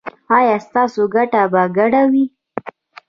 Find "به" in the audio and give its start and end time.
1.51-1.63